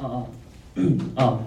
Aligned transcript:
아, 0.00 0.04
아. 0.04 0.26
아. 1.16 1.40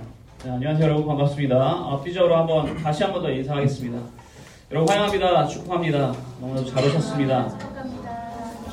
네, 0.43 0.49
안녕하세요 0.51 0.85
여러분 0.85 1.07
반갑습니다. 1.07 1.55
앞뒤적으로 1.55 2.35
한번 2.35 2.75
다시 2.83 3.03
한번 3.03 3.21
더 3.21 3.31
인사하겠습니다. 3.31 3.97
여러분 4.71 4.89
환영합니다. 4.89 5.47
축복합니다. 5.47 6.13
너무나도 6.41 6.69
잘 6.69 6.83
오셨습니다. 6.85 7.57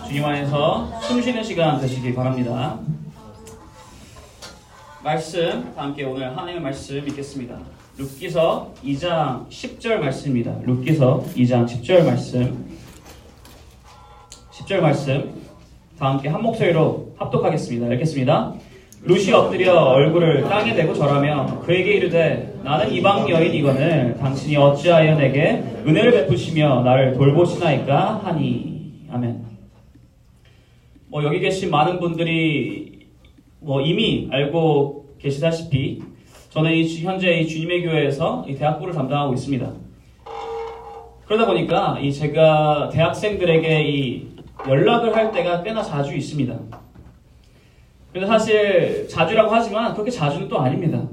주님 0.07 0.25
안에서 0.25 1.01
숨쉬는 1.03 1.45
시간 1.45 1.81
되시기 1.81 2.13
바랍니다. 2.13 2.81
말씀 5.05 5.73
함께 5.77 6.05
오늘 6.05 6.29
하나님의 6.31 6.61
말씀 6.61 6.97
읽겠습니다. 7.07 7.57
룻기서 7.99 8.75
2장 8.83 9.49
10절 9.49 9.99
말씀입니다. 9.99 10.57
룻기서 10.65 11.23
2장 11.37 11.69
10절 11.69 12.05
말씀 12.05 12.69
10절 14.51 14.81
말씀 14.81 15.41
다 15.99 16.11
함께 16.11 16.29
한 16.29 16.43
목소리로 16.43 17.15
합독하겠습니다. 17.17 17.95
읽겠습니다. 17.95 18.55
룻이 19.03 19.33
엎드려 19.33 19.75
얼굴을 19.75 20.43
땅에 20.45 20.75
대고 20.75 20.93
절하며 20.93 21.61
그에게 21.65 21.95
이르되 21.95 22.61
나는 22.63 22.93
이방 22.93 23.29
여인 23.31 23.55
이거늘 23.55 24.17
당신이 24.19 24.57
어찌하여 24.57 25.17
내게 25.17 25.63
은혜를 25.87 26.13
베푸시며 26.13 26.83
나를 26.83 27.15
돌보시나이까 27.15 28.21
하니 28.25 28.93
아멘. 29.11 29.47
뭐 31.07 31.25
여기 31.25 31.41
계신 31.41 31.71
많은 31.71 32.01
분들이 32.01 33.07
뭐 33.61 33.81
이미 33.81 34.29
알고 34.31 35.15
계시다시피 35.19 36.03
저는 36.51 36.73
이 36.73 37.03
현재 37.03 37.39
이 37.39 37.47
주님의 37.47 37.83
교회에서 37.85 38.45
이 38.49 38.55
대학부를 38.57 38.93
담당하고 38.93 39.33
있습니다. 39.35 39.73
그러다 41.27 41.47
보니까 41.47 41.99
이 42.01 42.13
제가 42.13 42.91
대학생들에게 42.93 43.83
이 43.85 44.29
연락을 44.67 45.15
할 45.15 45.31
때가 45.31 45.63
꽤나 45.63 45.83
자주 45.83 46.15
있습니다. 46.15 46.59
근데 48.13 48.27
사실 48.27 49.07
자주라고 49.09 49.51
하지만 49.51 49.93
그렇게 49.93 50.11
자주는 50.11 50.49
또 50.49 50.59
아닙니다. 50.59 51.07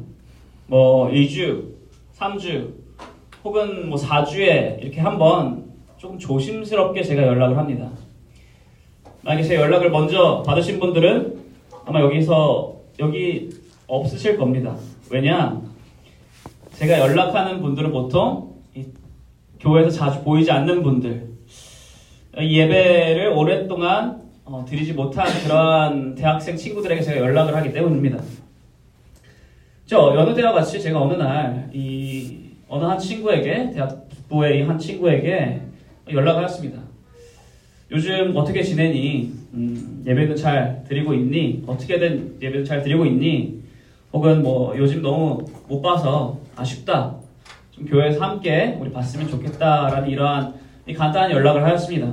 뭐 0.67 1.09
2주, 1.09 1.73
3주 2.17 2.73
혹은 3.43 3.89
뭐 3.89 3.97
4주에 3.97 4.81
이렇게 4.81 5.01
한번 5.01 5.65
조금 5.97 6.17
조심스럽게 6.17 7.03
제가 7.03 7.23
연락을 7.23 7.57
합니다. 7.57 7.91
만약에 9.21 9.43
제 9.43 9.55
연락을 9.55 9.89
먼저 9.89 10.43
받으신 10.45 10.79
분들은 10.79 11.39
아마 11.85 11.99
여기서 12.01 12.75
여기 12.99 13.49
없으실 13.87 14.37
겁니다. 14.37 14.75
왜냐? 15.09 15.61
제가 16.73 16.99
연락하는 16.99 17.61
분들은 17.61 17.91
보통 17.91 18.55
교회에서 19.59 19.89
자주 19.89 20.23
보이지 20.23 20.51
않는 20.51 20.83
분들, 20.83 21.29
예배를 22.37 23.29
오랫동안 23.29 24.24
어, 24.45 24.63
드리지 24.67 24.93
못한 24.93 25.25
그러한 25.43 26.15
대학생 26.15 26.55
친구들에게 26.55 27.01
제가 27.01 27.19
연락을 27.19 27.55
하기 27.55 27.71
때문입니다. 27.73 28.21
저 29.85 30.13
여느 30.15 30.33
때와 30.35 30.53
같이 30.53 30.81
제가 30.81 31.01
어느 31.01 31.13
날 31.13 31.69
이 31.73 32.45
어느 32.67 32.83
한 32.83 32.97
친구에게 32.97 33.69
대학부의 33.71 34.65
한 34.65 34.77
친구에게 34.77 35.61
연락을 36.11 36.43
했습니다. 36.43 36.79
요즘 37.91 38.35
어떻게 38.35 38.63
지내니? 38.63 39.31
음, 39.53 40.03
예배도 40.05 40.35
잘 40.35 40.83
드리고 40.87 41.13
있니? 41.13 41.63
어떻게든 41.67 42.37
예배도 42.41 42.63
잘 42.65 42.81
드리고 42.81 43.05
있니? 43.05 43.61
혹은 44.13 44.41
뭐 44.41 44.75
요즘 44.77 45.01
너무 45.01 45.45
못 45.67 45.81
봐서 45.81 46.39
아쉽다. 46.55 47.15
좀 47.71 47.85
교회에서 47.85 48.23
함께 48.23 48.77
우리 48.79 48.91
봤으면 48.91 49.27
좋겠다라는 49.27 50.09
이러한 50.09 50.55
간단한 50.95 51.31
연락을 51.31 51.63
하였습니다. 51.63 52.11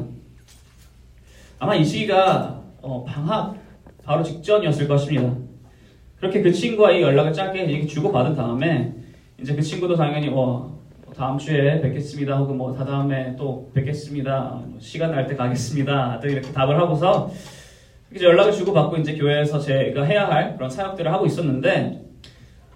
아마 1.63 1.77
이 1.77 1.85
시기가 1.85 2.61
어, 2.81 3.05
방학 3.05 3.55
바로 4.03 4.25
직전이었을 4.25 4.89
것입니다. 4.89 5.33
그렇게 6.17 6.43
그 6.43 6.51
친구와 6.51 6.91
이 6.91 7.01
연락을 7.01 7.33
짧게 7.33 7.87
주고받은 7.87 8.35
다음에 8.35 8.93
이제 9.41 9.55
그 9.55 9.63
친구도 9.63 9.95
당연히 9.95 10.29
어, 10.33 10.77
다음 11.15 11.39
주에 11.39 11.81
뵙겠습니다 11.81 12.37
혹은 12.39 12.59
뭐 12.59 12.75
다다음에 12.75 13.37
또 13.37 13.71
뵙겠습니다 13.75 14.61
뭐 14.67 14.81
시간 14.81 15.13
날 15.13 15.29
때 15.29 15.37
가겠습니다 15.37 16.19
또 16.21 16.27
이렇게 16.27 16.51
답을 16.51 16.77
하고서 16.81 17.31
이제 18.13 18.25
연락을 18.25 18.51
주고받고 18.51 18.97
이제 18.97 19.15
교회에서 19.17 19.61
제가 19.61 20.03
해야 20.03 20.27
할 20.27 20.57
그런 20.57 20.69
사역들을 20.69 21.13
하고 21.13 21.27
있었는데 21.27 22.03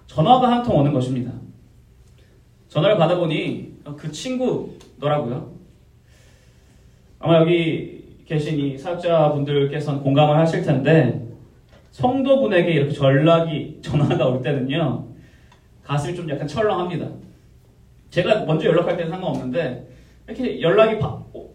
전화가 0.05 0.49
한 0.49 0.63
통 0.63 0.77
오는 0.77 0.93
것입니다. 0.93 1.33
전화를 2.69 2.95
받아보니 2.97 3.79
그 3.97 4.09
친구더라고요. 4.13 5.51
아마 7.19 7.41
여기 7.41 7.96
계신 8.27 8.59
이 8.59 8.77
사역자분들께서는 8.77 10.01
공감을 10.01 10.37
하실 10.37 10.61
텐데 10.61 11.25
성도분에게 11.91 12.71
이렇게 12.71 12.91
전락이 12.91 13.79
전화가 13.81 14.27
올 14.27 14.41
때는요 14.41 15.07
가슴이 15.83 16.13
좀 16.13 16.29
약간 16.29 16.45
철렁합니다. 16.45 17.07
제가 18.09 18.43
먼저 18.43 18.67
연락할 18.67 18.97
때는 18.97 19.11
상관없는데 19.11 19.87
이렇게 20.27 20.61
연락이 20.61 20.99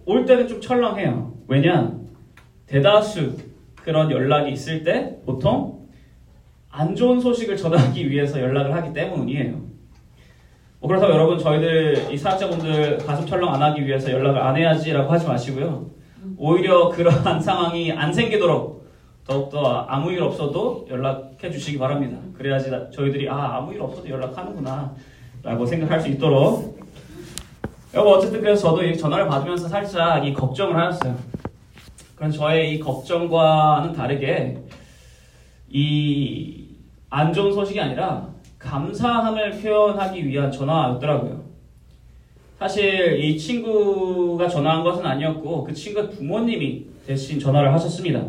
올 0.07 0.25
때는 0.25 0.49
좀 0.49 0.61
철렁해요. 0.61 1.35
왜냐 1.47 1.93
대다수 2.67 3.37
그런 3.77 4.11
연락이 4.11 4.53
있을 4.53 4.83
때 4.83 5.19
보통 5.27 5.89
안 6.71 6.97
좋은 6.97 7.21
소식을 7.21 7.59
전하기 7.59 8.11
위해서 8.11 8.41
연락을 8.41 8.73
하기 8.75 8.95
때문이에요. 8.95 9.61
뭐 10.81 10.89
그렇다고 10.89 11.13
여러분 11.13 11.39
저희들 11.39 12.11
이 12.11 12.17
사역자분들 12.17 12.99
가슴 12.99 13.27
철렁 13.27 13.53
안 13.53 13.61
하기 13.63 13.87
위해서 13.87 14.11
연락을 14.11 14.41
안 14.41 14.57
해야지라고 14.57 15.13
하지 15.13 15.27
마시고요. 15.27 16.02
오히려 16.37 16.89
그러한 16.89 17.41
상황이 17.43 17.93
안 17.93 18.13
생기도록 18.13 18.87
더욱더 19.27 19.87
아무 19.89 20.11
일 20.11 20.23
없어도 20.23 20.87
연락해 20.89 21.51
주시기 21.51 21.79
바랍니다. 21.79 22.19
그래야지 22.37 22.71
저희들이 22.93 23.29
아 23.29 23.57
아무 23.57 23.73
일 23.73 23.81
없어도 23.83 24.09
연락하는구나 24.09 24.95
라고 25.43 25.65
생각할 25.67 26.01
수 26.01 26.09
있도록 26.09 26.81
여보 27.95 28.11
어쨌든 28.11 28.41
그래서 28.41 28.71
저도 28.71 28.85
이 28.85 28.97
전화를 28.97 29.27
받으면서 29.27 29.69
살짝 29.69 30.27
이 30.27 30.33
걱정을 30.33 30.77
하였어요. 30.77 31.17
그래서 32.17 32.39
저의 32.39 32.75
이 32.75 32.81
걱정과는 32.81 33.93
다르게 33.93 34.59
이 35.71 36.63
안 37.13 37.31
좋은 37.31 37.53
소식이 37.53 37.79
아니라 37.79 38.27
감사함을 38.59 39.61
표현하기 39.61 40.27
위한 40.27 40.51
전화였더라고요. 40.51 41.43
사실 42.63 43.19
이 43.19 43.37
친구가 43.37 44.47
전화한 44.47 44.85
것은 44.85 45.05
아니었고 45.05 45.65
그 45.65 45.73
친구의 45.73 46.11
부모님이 46.11 46.87
대신 47.05 47.41
전화를 47.41 47.73
하셨습니다. 47.73 48.25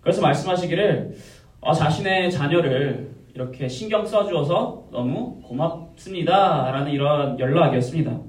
그래서 0.00 0.22
말씀하시기를 0.22 1.16
어, 1.60 1.72
자신의 1.72 2.30
자녀를 2.30 3.10
이렇게 3.34 3.66
신경 3.66 4.06
써주어서 4.06 4.84
너무 4.92 5.40
고맙습니다. 5.42 6.70
라는 6.70 6.92
이런 6.92 7.40
연락이었습니다. 7.40 8.20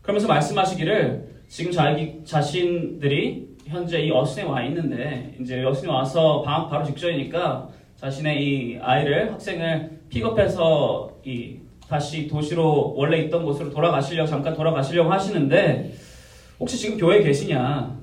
그러면서 0.00 0.26
말씀하시기를 0.26 1.42
지금 1.48 1.70
자기 1.70 2.24
자신들이 2.24 3.46
현재 3.66 4.00
이 4.00 4.10
어순에 4.10 4.46
와 4.46 4.62
있는데 4.64 5.36
이제 5.38 5.62
어순에 5.62 5.92
와서 5.92 6.40
방학 6.40 6.70
바로 6.70 6.82
직전이니까 6.82 7.68
자신의 7.96 8.42
이 8.42 8.78
아이를 8.80 9.34
학생을 9.34 10.00
픽업해서 10.08 11.10
이 11.26 11.61
다시 11.88 12.26
도시로 12.26 12.94
원래 12.96 13.18
있던 13.18 13.44
곳으로 13.44 13.70
돌아가시려고 13.70 14.28
잠깐 14.28 14.54
돌아가시려고 14.54 15.12
하시는데 15.12 15.92
혹시 16.58 16.78
지금 16.78 16.96
교회에 16.98 17.22
계시냐? 17.22 17.98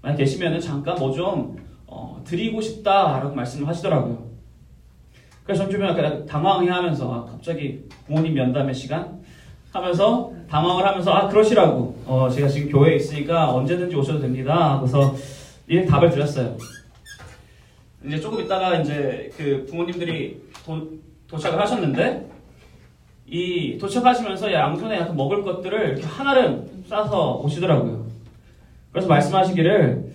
만약 0.00 0.16
계시면 0.16 0.60
잠깐 0.60 0.96
뭐좀 0.96 1.56
어, 1.86 2.22
드리고 2.24 2.60
싶다라고 2.60 3.34
말씀을 3.34 3.66
하시더라고요. 3.68 4.32
그래서 5.44 5.68
좀 5.68 5.82
약간 5.82 6.24
당황해하면서 6.24 7.12
아, 7.12 7.24
갑자기 7.26 7.82
부모님 8.06 8.34
면담의 8.34 8.74
시간 8.74 9.20
하면서 9.72 10.32
당황을 10.48 10.86
하면서 10.86 11.12
아 11.12 11.28
그러시라고 11.28 11.96
어, 12.06 12.28
제가 12.30 12.46
지금 12.48 12.70
교회에 12.70 12.96
있으니까 12.96 13.52
언제든지 13.52 13.96
오셔도 13.96 14.20
됩니다. 14.20 14.78
그래서 14.80 15.14
이 15.68 15.84
답을 15.86 16.10
드렸어요. 16.10 16.56
이제 18.04 18.20
조금 18.20 18.40
있다가 18.40 18.80
이제 18.80 19.30
그 19.36 19.64
부모님들이 19.68 20.42
도, 20.64 20.88
도착을 21.28 21.58
하셨는데 21.60 22.31
이 23.32 23.78
도착하시면서 23.78 24.52
양손에 24.52 24.98
약간 24.98 25.16
먹을 25.16 25.42
것들을 25.42 25.88
이렇게 25.88 26.06
하나를 26.06 26.68
싸서 26.86 27.36
오시더라고요. 27.38 28.06
그래서 28.90 29.08
말씀하시기를 29.08 30.12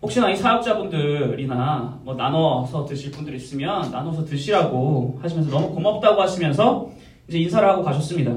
혹시나 0.00 0.30
이 0.30 0.36
사역자분들이나 0.36 2.02
뭐 2.04 2.14
나눠서 2.14 2.84
드실 2.84 3.10
분들 3.10 3.34
있으면 3.34 3.90
나눠서 3.90 4.24
드시라고 4.24 5.18
하시면서 5.20 5.50
너무 5.50 5.74
고맙다고 5.74 6.22
하시면서 6.22 6.88
이제 7.26 7.40
인사를 7.40 7.68
하고 7.68 7.82
가셨습니다. 7.82 8.32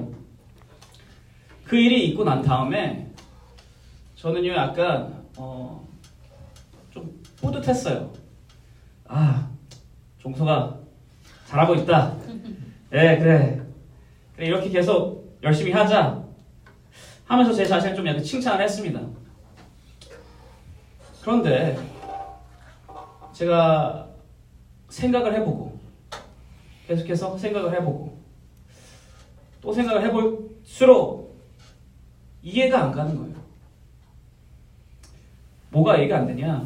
그 1.63 1.75
일이 1.75 2.07
있고 2.07 2.23
난 2.23 2.41
다음에 2.41 3.11
저는요 4.15 4.53
약간 4.53 5.23
어, 5.38 5.88
좀 6.89 7.21
뿌듯했어요. 7.39 8.11
아 9.07 9.47
종서가 10.17 10.79
잘하고 11.45 11.75
있다. 11.75 12.15
예 12.94 12.97
네, 12.97 13.17
그래 13.19 13.69
이렇게 14.45 14.69
계속 14.69 15.38
열심히 15.44 15.71
하자 15.71 16.24
하면서 17.25 17.53
제 17.53 17.65
자신을 17.65 17.95
좀 17.95 18.07
약간 18.07 18.24
칭찬을 18.24 18.63
했습니다. 18.63 19.01
그런데 21.21 21.77
제가 23.33 24.09
생각을 24.89 25.33
해보고 25.36 25.80
계속해서 26.88 27.38
생각을 27.38 27.74
해보고 27.75 28.19
또 29.62 29.74
생각을 29.74 30.03
해볼수록 30.06 31.38
이해가 32.42 32.85
안 32.85 32.92
가는 32.92 33.15
거예요. 33.18 33.35
뭐가 35.69 35.97
이해가 35.97 36.19
안 36.19 36.27
되냐? 36.27 36.65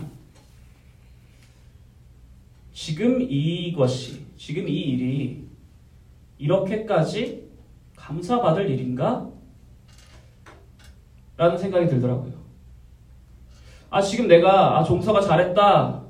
지금 2.74 3.22
이것이, 3.22 4.26
지금 4.38 4.68
이 4.68 4.74
일이 4.74 5.48
이렇게까지 6.38 7.43
감사받을 8.04 8.70
일인가? 8.70 9.30
라는 11.38 11.58
생각이 11.58 11.88
들더라고요. 11.88 12.34
아, 13.90 14.02
지금 14.02 14.28
내가, 14.28 14.78
아, 14.78 14.84
종서가 14.84 15.22
잘했다, 15.22 16.04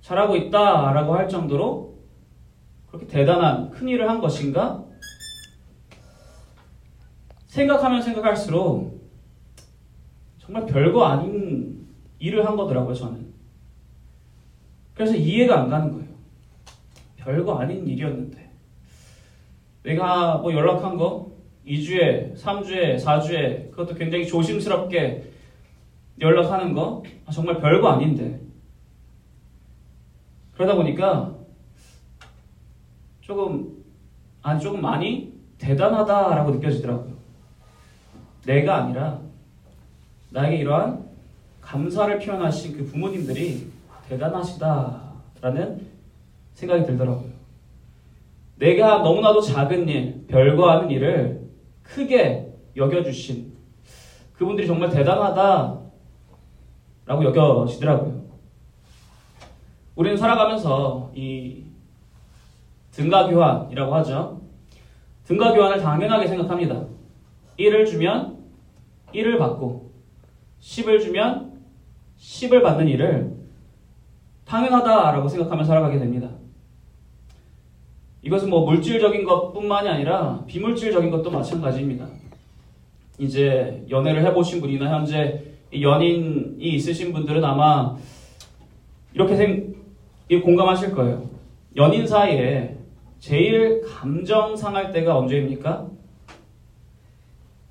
잘하고 0.00 0.36
있다, 0.36 0.92
라고 0.92 1.14
할 1.14 1.28
정도로 1.28 1.98
그렇게 2.88 3.06
대단한 3.06 3.70
큰 3.70 3.88
일을 3.88 4.08
한 4.08 4.20
것인가? 4.20 4.84
생각하면 7.46 8.02
생각할수록 8.02 9.00
정말 10.38 10.66
별거 10.66 11.04
아닌 11.04 11.86
일을 12.18 12.46
한 12.46 12.56
거더라고요, 12.56 12.94
저는. 12.94 13.32
그래서 14.94 15.14
이해가 15.14 15.62
안 15.62 15.70
가는 15.70 15.92
거예요. 15.92 16.08
별거 17.16 17.58
아닌 17.58 17.86
일이었는데. 17.86 18.39
내가 19.82 20.38
뭐 20.38 20.52
연락한 20.52 20.96
거 20.96 21.30
2주에, 21.66 22.36
3주에, 22.36 23.02
4주에 23.02 23.70
그것도 23.70 23.94
굉장히 23.94 24.26
조심스럽게 24.26 25.30
연락하는 26.20 26.74
거 26.74 27.02
아, 27.26 27.30
정말 27.30 27.60
별거 27.60 27.88
아닌데. 27.88 28.40
그러다 30.54 30.74
보니까 30.74 31.34
조금 33.20 33.82
아니 34.42 34.60
조금 34.60 34.80
많이 34.82 35.32
대단하다라고 35.58 36.50
느껴지더라고요. 36.52 37.14
내가 38.44 38.76
아니라 38.76 39.20
나에게 40.30 40.56
이러한 40.56 41.08
감사를 41.60 42.18
표현하신 42.18 42.76
그 42.76 42.84
부모님들이 42.86 43.70
대단하시다라는 44.08 45.86
생각이 46.54 46.84
들더라고요. 46.84 47.29
내가 48.60 48.98
너무나도 48.98 49.40
작은 49.40 49.88
일, 49.88 50.26
별거 50.28 50.70
하는 50.70 50.90
일을 50.90 51.48
크게 51.82 52.52
여겨주신 52.76 53.54
그분들이 54.34 54.66
정말 54.66 54.90
대단하다라고 54.90 55.88
여겨지더라고요. 57.08 58.20
우리는 59.96 60.16
살아가면서 60.16 61.10
이 61.14 61.64
등가 62.92 63.28
교환이라고 63.28 63.94
하죠. 63.96 64.42
등가 65.24 65.54
교환을 65.54 65.80
당연하게 65.80 66.28
생각합니다. 66.28 66.84
1을 67.58 67.86
주면 67.86 68.44
1을 69.14 69.38
받고 69.38 69.90
10을 70.60 71.00
주면 71.00 71.62
10을 72.18 72.62
받는 72.62 72.88
일을 72.88 73.34
당연하다라고 74.44 75.28
생각하며 75.28 75.64
살아가게 75.64 75.98
됩니다. 75.98 76.28
이것은 78.22 78.50
뭐 78.50 78.64
물질적인 78.64 79.24
것뿐만이 79.24 79.88
아니라 79.88 80.44
비물질적인 80.46 81.10
것도 81.10 81.30
마찬가지입니다. 81.30 82.06
이제 83.18 83.84
연애를 83.90 84.24
해보신 84.26 84.60
분이나 84.60 84.90
현재 84.90 85.42
연인이 85.80 86.56
있으신 86.58 87.12
분들은 87.12 87.44
아마 87.44 87.96
이렇게 89.14 89.36
생, 89.36 89.74
공감하실 90.42 90.92
거예요. 90.92 91.28
연인 91.76 92.06
사이에 92.06 92.76
제일 93.18 93.82
감정 93.82 94.56
상할 94.56 94.92
때가 94.92 95.16
언제입니까? 95.16 95.88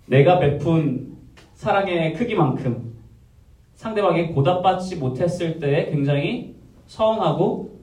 내가 0.07 0.39
베푼 0.39 1.17
사랑의 1.53 2.13
크기만큼 2.13 2.93
상대방이 3.75 4.33
보답받지 4.33 4.97
못했을 4.97 5.59
때 5.59 5.89
굉장히 5.91 6.55
서운하고 6.87 7.79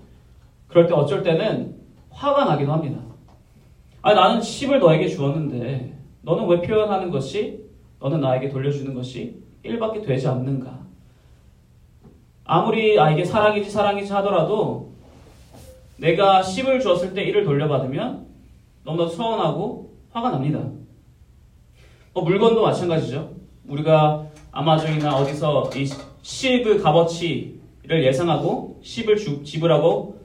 그럴 0.68 0.86
때 0.86 0.94
어쩔 0.94 1.22
때는 1.22 1.75
화가 2.16 2.46
나기도 2.46 2.72
합니다. 2.72 2.98
아 4.02 4.14
나는 4.14 4.40
10을 4.40 4.78
너에게 4.78 5.08
주었는데 5.08 5.94
너는 6.22 6.46
왜 6.48 6.60
표현하는 6.62 7.10
것이 7.10 7.64
너는 8.00 8.20
나에게 8.20 8.48
돌려주는 8.48 8.94
것이 8.94 9.42
1밖에 9.64 10.04
되지 10.04 10.26
않는가? 10.26 10.80
아무리 12.44 12.98
아 12.98 13.10
이게 13.10 13.24
사랑이지 13.24 13.70
사랑이지 13.70 14.12
하더라도 14.14 14.92
내가 15.98 16.40
10을 16.40 16.80
주었을 16.80 17.12
때 17.14 17.24
1을 17.26 17.44
돌려받으면 17.44 18.26
너무나 18.84 19.08
서운하고 19.08 19.94
화가 20.12 20.30
납니다. 20.30 20.60
뭐 22.14 22.24
물건도 22.24 22.62
마찬가지죠. 22.62 23.34
우리가 23.68 24.26
아마존이나 24.52 25.16
어디서 25.16 25.70
이 25.74 25.84
10의 25.84 26.82
값어치를 26.82 28.04
예상하고 28.04 28.80
10을 28.82 29.18
주, 29.18 29.42
지불하고 29.42 30.16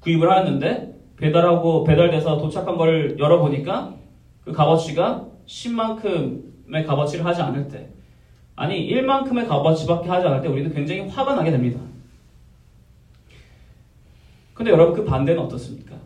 구입을 0.00 0.30
하였는데 0.30 0.94
배달하고 1.16 1.84
배달돼서 1.84 2.38
도착한 2.38 2.76
걸 2.76 3.18
열어보니까 3.18 3.94
그 4.44 4.52
값어치가 4.52 5.26
10만큼의 5.46 6.86
값어치를 6.86 7.24
하지 7.24 7.42
않을 7.42 7.68
때 7.68 7.90
아니 8.54 8.88
1만큼의 8.88 9.48
값어치밖에 9.48 10.08
하지 10.08 10.26
않을 10.26 10.42
때 10.42 10.48
우리는 10.48 10.72
굉장히 10.72 11.08
화가 11.08 11.34
나게 11.34 11.50
됩니다. 11.50 11.80
근데 14.54 14.70
여러분 14.70 14.94
그 14.94 15.04
반대는 15.04 15.40
어떻습니까? 15.42 15.96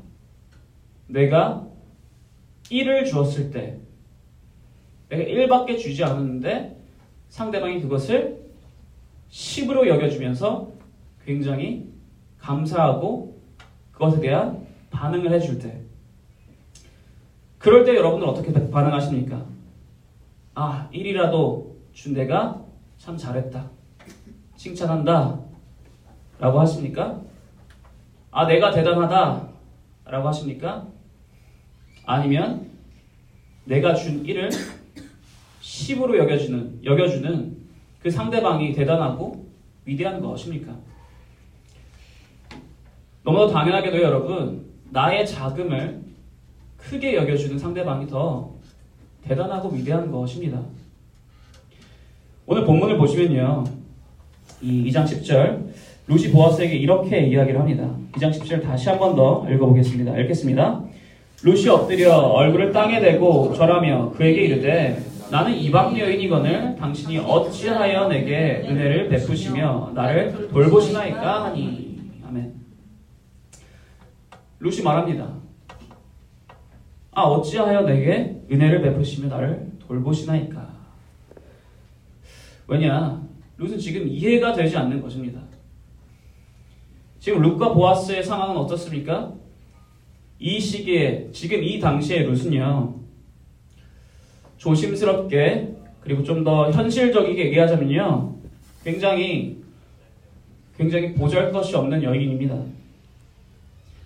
내가 1.07 1.67
1을 2.65 3.07
주었을 3.07 3.51
때 3.51 3.79
내가 5.09 5.23
1밖에 5.23 5.79
주지 5.79 6.05
않았는데 6.05 6.77
상대방이 7.29 7.81
그것을 7.81 8.43
10으로 9.31 9.87
여겨주면서 9.87 10.71
굉장히 11.25 11.89
감사하고 12.39 13.32
그것에 14.03 14.21
대한 14.21 14.67
반응을 14.91 15.33
해줄 15.33 15.61
때 15.61 15.81
그럴 17.59 17.85
때 17.85 17.95
여러분은 17.95 18.27
어떻게 18.27 18.53
반응하십니까? 18.53 19.47
아, 20.55 20.89
1이라도 20.93 21.71
준 21.93 22.13
내가 22.13 22.61
참 22.99 23.17
잘했다. 23.17 23.71
칭찬한다. 24.57 25.39
라고 26.41 26.59
하십니까? 26.61 27.21
아, 28.33 28.47
내가 28.47 28.73
대단하다. 28.73 29.49
라고 30.07 30.29
하십니까? 30.29 30.89
아니면 32.05 32.69
내가 33.65 33.95
준 33.95 34.25
1을 34.25 34.51
10으로 35.61 36.19
여겨주는, 36.19 36.81
여겨주는 36.85 37.57
그 38.03 38.11
상대방이 38.11 38.73
대단하고 38.73 39.47
위대한 39.85 40.21
것입니까? 40.21 40.77
너무나 43.25 43.47
당연하게도 43.53 44.03
여러분, 44.03 44.67
나의 44.91 45.27
자금을 45.27 46.01
크게 46.77 47.15
여겨주는 47.15 47.59
상대방이 47.59 48.07
더 48.09 48.51
대단하고 49.23 49.69
위대한 49.71 50.11
것입니다. 50.11 50.61
오늘 52.47 52.65
본문을 52.65 52.99
보시면요. 52.99 53.65
이 54.61 54.91
2장 54.91 55.05
10절, 55.05 55.67
루시 56.09 56.33
보아스에게 56.33 56.75
이렇게 56.77 57.21
이야기를 57.27 57.61
합니다. 57.61 57.89
2장 58.13 58.31
10절 58.33 58.63
다시 58.63 58.89
한 58.89 58.99
번 58.99 59.15
더 59.15 59.47
읽어보겠습니다. 59.49 60.19
읽겠습니다. 60.19 60.83
루시 61.45 61.69
엎드려 61.69 62.17
얼굴을 62.17 62.73
땅에 62.73 63.01
대고 63.01 63.55
절하며 63.55 64.11
그에게 64.17 64.43
이르되 64.43 65.03
나는 65.31 65.55
이방 65.57 65.99
여인이거늘 65.99 66.77
당신이 66.77 67.19
어찌하여 67.19 68.09
내게 68.09 68.65
은혜를 68.69 69.09
베푸시며 69.09 69.93
나를 69.95 70.49
돌보시나이까 70.53 71.45
하니. 71.45 71.92
루시 74.63 74.83
말합니다. 74.85 75.35
아 77.11 77.23
어찌하여 77.23 77.83
내게 77.83 78.41
은혜를 78.51 78.81
베푸시며 78.81 79.29
나를 79.29 79.73
돌보시나이까. 79.81 80.73
왜냐 82.69 83.21
룻은 83.59 83.77
지금 83.79 84.07
이해가 84.07 84.53
되지 84.53 84.77
않는 84.77 85.03
것입니다. 85.03 85.43
지금 87.19 87.43
룻과 87.43 87.75
보아스의 87.75 88.23
상황은 88.23 88.57
어떻습니까? 88.57 89.35
이 90.39 90.61
시기에 90.61 91.31
지금 91.33 91.63
이 91.63 91.81
당시에 91.81 92.23
룻은요 92.23 93.01
조심스럽게 94.59 95.75
그리고 96.01 96.23
좀 96.23 96.45
더 96.45 96.71
현실적이게 96.71 97.47
얘기하자면요 97.47 98.37
굉장히 98.85 99.61
굉장히 100.77 101.15
보잘 101.15 101.51
것이 101.51 101.75
없는 101.75 102.03
여인입니다. 102.05 102.82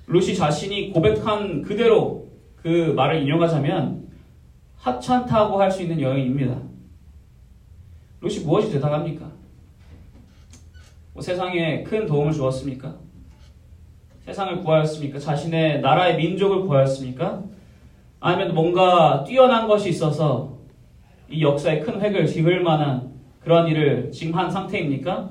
루시 0.06 0.34
자신이 0.36 0.90
고백한 0.92 1.62
그대로 1.62 2.28
그 2.56 2.92
말을 2.94 3.22
인용하자면 3.22 4.06
하찮다고 4.78 5.60
할 5.60 5.70
수 5.70 5.82
있는 5.82 6.00
여인입니다. 6.00 6.60
루시 8.20 8.40
무엇이 8.44 8.70
대단합니까? 8.72 9.30
뭐 11.12 11.22
세상에 11.22 11.82
큰 11.82 12.06
도움을 12.06 12.32
주었습니까? 12.32 12.96
세상을 14.26 14.62
구하였습니까? 14.62 15.18
자신의 15.18 15.80
나라의 15.80 16.16
민족을 16.16 16.62
구하였습니까? 16.62 17.42
아니면 18.20 18.54
뭔가 18.54 19.25
뛰어난 19.25 19.66
것이 19.68 19.88
있어서 19.90 20.58
이 21.28 21.42
역사에 21.42 21.80
큰 21.80 22.00
획을 22.00 22.26
지을 22.26 22.62
만한 22.62 23.12
그런 23.40 23.66
일을 23.68 24.10
지금 24.12 24.34
한 24.34 24.50
상태입니까? 24.50 25.30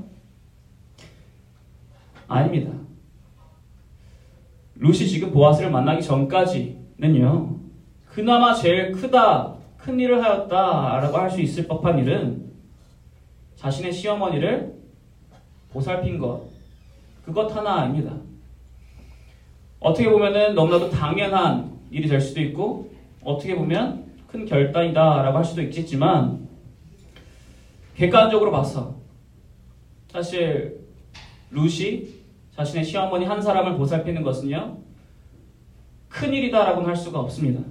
아닙니다. 2.28 2.72
루시 4.76 5.08
지금 5.08 5.32
보아스를 5.32 5.72
만나기 5.72 6.02
전까지는요, 6.02 7.60
그나마 8.08 8.54
제일 8.54 8.92
크다, 8.92 9.56
큰 9.78 10.00
일을 10.00 10.24
하였다라고 10.24 11.18
할 11.18 11.30
수 11.30 11.42
있을 11.42 11.68
법한 11.68 12.00
일은 12.00 12.52
자신의 13.56 13.94
시어머니를 13.94 14.74
보살핀 15.72 16.18
것, 16.18 16.44
그것 17.26 17.56
하나입니다. 17.56 18.14
어떻게 19.80 20.10
보면은 20.10 20.56
너무나도 20.56 20.90
당연한 20.90 21.80
일이 21.92 22.08
될 22.08 22.20
수도 22.20 22.42
있고, 22.42 22.92
어떻게 23.24 23.56
보면 23.56 24.06
큰 24.28 24.46
결단이다라고 24.46 25.38
할 25.38 25.46
수도 25.46 25.62
있겠지만, 25.62 26.48
객관적으로 27.96 28.52
봐서, 28.52 28.96
사실, 30.12 30.80
루시, 31.52 32.15
자신의 32.56 32.86
시어머니 32.86 33.26
한 33.26 33.42
사람을 33.42 33.78
보살피는 33.78 34.24
것은요, 34.24 34.78
큰일이다라고는 36.08 36.88
할 36.88 36.96
수가 36.96 37.20
없습니다. 37.20 37.62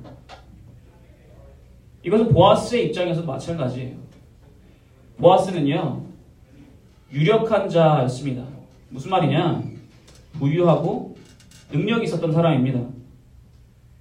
이것은 2.03 2.35
보아스의 2.35 2.89
입장에서도 2.89 3.27
마찬가지예요. 3.27 3.97
보아스는요, 5.17 6.03
유력한 7.13 7.69
자였습니다. 7.69 8.45
무슨 8.91 9.11
말이냐? 9.11 9.63
부유하고 10.35 11.17
능력이 11.73 12.05
있었던 12.05 12.33
사람입니다. 12.33 12.81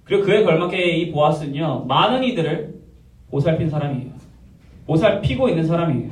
그리고 0.04 0.24
그에 0.24 0.44
걸맞게 0.44 0.96
이 0.98 1.12
보아스는요, 1.12 1.86
많은 1.86 2.24
이들을 2.24 2.74
보살핀 3.30 3.70
사람이에요. 3.70 4.12
보살피고 4.86 5.48
있는 5.48 5.66
사람이에요. 5.66 6.10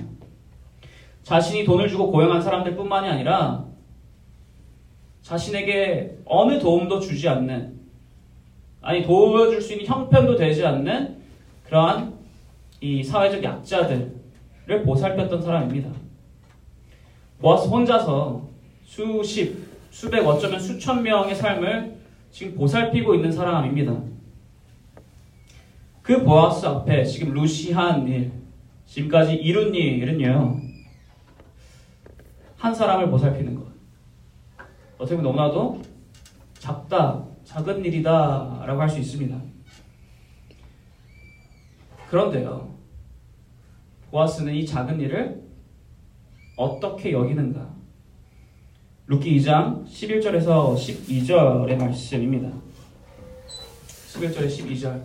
자신이 1.24 1.64
돈을 1.64 1.88
주고 1.88 2.10
고용한 2.10 2.40
사람들 2.40 2.74
뿐만이 2.74 3.06
아니라 3.06 3.71
자신에게 5.32 6.18
어느 6.26 6.58
도움도 6.58 7.00
주지 7.00 7.26
않는, 7.26 7.80
아니, 8.82 9.02
도와줄 9.02 9.62
수 9.62 9.72
있는 9.72 9.86
형편도 9.86 10.36
되지 10.36 10.64
않는 10.66 11.22
그러한 11.64 12.12
이 12.82 13.02
사회적 13.02 13.42
약자들을 13.42 14.82
보살폈던 14.84 15.40
사람입니다. 15.40 15.90
보아스 17.40 17.66
혼자서 17.66 18.46
수십, 18.84 19.56
수백, 19.90 20.26
어쩌면 20.26 20.60
수천 20.60 21.02
명의 21.02 21.34
삶을 21.34 21.96
지금 22.30 22.54
보살피고 22.54 23.14
있는 23.14 23.32
사람입니다. 23.32 24.02
그 26.02 26.22
보아스 26.24 26.66
앞에 26.66 27.04
지금 27.04 27.32
룻이 27.32 27.75
한 27.75 28.06
일, 28.06 28.32
지금까지 28.84 29.34
이룬 29.34 29.74
일은요, 29.74 30.60
한 32.58 32.74
사람을 32.74 33.08
보살피는 33.08 33.54
것. 33.54 33.61
어떻게 35.02 35.16
보면 35.16 35.32
너무나도 35.32 35.82
작다, 36.60 37.24
작은 37.44 37.84
일이다 37.84 38.62
라고 38.64 38.80
할 38.80 38.88
수 38.88 39.00
있습니다. 39.00 39.36
그런데요, 42.08 42.72
보아스는 44.10 44.54
이 44.54 44.64
작은 44.64 45.00
일을 45.00 45.42
어떻게 46.56 47.10
여기는가? 47.12 47.68
룻기 49.06 49.38
2장 49.38 49.84
11절에서 49.86 50.76
12절의 50.76 51.76
말씀입니다. 51.76 52.48
11절에 53.88 54.46
12절. 54.46 55.02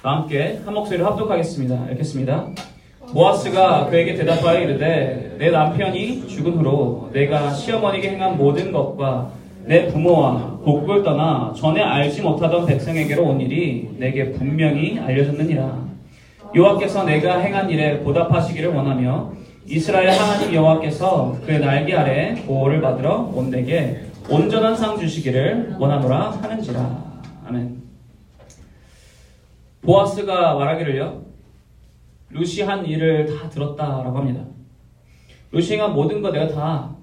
다 0.00 0.10
함께 0.16 0.56
한 0.64 0.72
목소리로 0.72 1.04
합독하겠습니다. 1.06 1.90
읽겠습니다. 1.90 2.54
보아스가 3.12 3.86
그에게 3.86 4.14
대답하여 4.14 4.60
이르되 4.60 5.36
내 5.38 5.50
남편이 5.50 6.28
죽은 6.28 6.54
후로 6.54 7.10
내가 7.12 7.50
시어머니에게 7.50 8.10
행한 8.10 8.36
모든 8.36 8.72
것과 8.72 9.30
내 9.64 9.86
부모와 9.88 10.58
곡국을 10.64 11.02
떠나 11.02 11.52
전에 11.56 11.82
알지 11.82 12.22
못하던 12.22 12.66
백성에게로 12.66 13.24
온 13.24 13.40
일이 13.40 13.90
내게 13.98 14.32
분명히 14.32 14.98
알려졌느니라. 14.98 15.86
여호와께서 16.54 17.04
내가 17.04 17.38
행한 17.38 17.70
일에 17.70 18.00
보답하시기를 18.00 18.70
원하며 18.70 19.32
이스라엘 19.66 20.10
하나님 20.10 20.54
여호와께서 20.54 21.38
그의 21.44 21.58
날개 21.60 21.94
아래 21.94 22.34
보호를 22.46 22.80
받으러 22.80 23.32
온 23.34 23.50
내게 23.50 24.02
온전한 24.28 24.76
상 24.76 24.98
주시기를 24.98 25.76
원하노라 25.78 26.38
하는지라. 26.42 27.04
아멘. 27.48 27.82
보아스가 29.82 30.54
말하기를요. 30.54 31.25
루시 32.30 32.62
한 32.62 32.84
일을 32.84 33.26
다 33.26 33.48
들었다라고 33.48 34.18
합니다. 34.18 34.44
루시가 35.52 35.88
모든 35.88 36.22
것 36.22 36.32
내가 36.32 36.48
다 36.48 36.94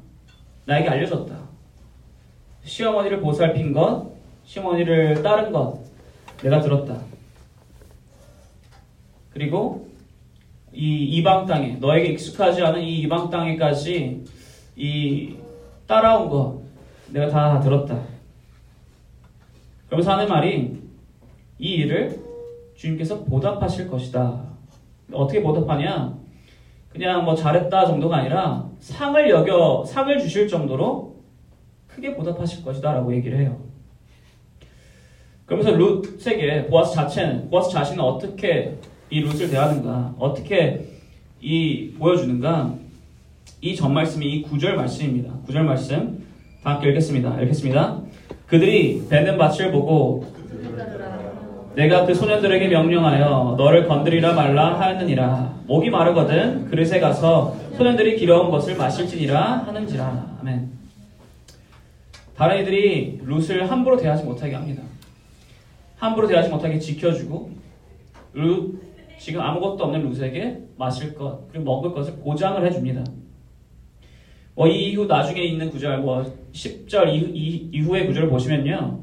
나에게 0.65 0.89
알려줬다. 0.89 1.37
시어머니를 2.63 3.19
보살핀 3.21 3.73
것, 3.73 4.11
시어머니를 4.45 5.21
따른 5.21 5.51
것 5.51 5.79
내가 6.41 6.61
들었다. 6.61 7.01
그리고 9.31 9.87
이 10.71 11.05
이방 11.05 11.45
땅에 11.45 11.77
너에게 11.79 12.09
익숙하지 12.09 12.61
않은 12.61 12.81
이 12.81 12.99
이방 12.99 13.29
땅에까지 13.29 14.23
이 14.75 15.35
따라온 15.87 16.29
것 16.29 16.61
내가 17.09 17.29
다 17.29 17.59
들었다. 17.59 18.01
그러면서 19.87 20.13
하는 20.13 20.27
말이 20.27 20.81
이 21.59 21.69
일을 21.75 22.19
주님께서 22.75 23.23
보답하실 23.23 23.87
것이다. 23.87 24.52
어떻게 25.11 25.41
보답하냐? 25.41 26.17
그냥 26.89 27.25
뭐 27.25 27.35
잘했다 27.35 27.85
정도가 27.85 28.17
아니라 28.17 28.69
상을 28.79 29.29
여겨 29.29 29.83
상을 29.85 30.19
주실 30.19 30.47
정도로 30.47 31.15
크게 31.87 32.15
보답하실 32.15 32.63
것이다라고 32.63 33.13
얘기를 33.15 33.39
해요. 33.39 33.59
그러면서 35.45 35.71
룻에게 35.75 36.67
보아스 36.67 36.95
자체는 36.95 37.49
보아스 37.49 37.71
자신은 37.71 38.03
어떻게 38.03 38.75
이 39.09 39.21
룻을 39.21 39.49
대하는가, 39.49 40.15
어떻게 40.17 40.87
이 41.41 41.91
보여주는가, 41.99 42.75
이 43.61 43.75
전 43.75 43.93
말씀이 43.93 44.25
이 44.25 44.41
구절 44.41 44.75
말씀입니다. 44.75 45.33
구절 45.45 45.63
말씀 45.63 46.23
다 46.63 46.71
함께 46.75 46.89
읽겠습니다. 46.89 47.39
읽겠습니다. 47.41 48.01
그들이 48.47 49.03
뱉는 49.09 49.37
밭을 49.37 49.71
보고 49.71 50.25
내가 51.75 52.05
그 52.05 52.13
소년들에게 52.13 52.67
명령하여 52.67 53.55
너를 53.57 53.87
건드리라 53.87 54.33
말라 54.33 54.79
하였느니라. 54.79 55.61
목이 55.65 55.89
마르거든 55.89 56.65
그릇에 56.65 56.99
가서 56.99 57.55
소년들이 57.77 58.17
기러운 58.17 58.51
것을 58.51 58.75
마실지니라 58.75 59.63
하는지라. 59.65 60.37
아멘. 60.41 60.71
다른 62.35 62.61
이들이 62.61 63.21
룻을 63.23 63.69
함부로 63.69 63.97
대하지 63.97 64.23
못하게 64.23 64.53
합니다. 64.53 64.83
함부로 65.97 66.27
대하지 66.27 66.49
못하게 66.49 66.77
지켜주고 66.77 67.51
룻 68.33 68.83
지금 69.19 69.41
아무것도 69.41 69.83
없는 69.83 70.09
룻에게 70.09 70.59
마실 70.77 71.15
것 71.15 71.47
그리고 71.49 71.65
먹을 71.65 71.93
것을 71.93 72.17
보장을 72.17 72.63
해줍니다. 72.65 73.03
뭐 74.55 74.67
이 74.67 74.91
이후 74.91 75.07
나중에 75.07 75.41
있는 75.41 75.71
구절 75.71 75.99
뭐 75.99 76.23
10절 76.51 77.11
이후, 77.13 77.31
이후의 77.71 78.05
구절을 78.05 78.29
보시면요. 78.29 78.99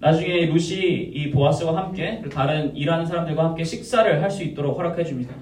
나중에 0.00 0.46
루시 0.46 1.10
이 1.14 1.30
보아스와 1.30 1.76
함께 1.76 2.22
다른 2.30 2.74
일하는 2.76 3.06
사람들과 3.06 3.44
함께 3.44 3.64
식사를 3.64 4.22
할 4.22 4.30
수 4.30 4.42
있도록 4.42 4.76
허락해 4.78 5.04
줍니다. 5.04 5.34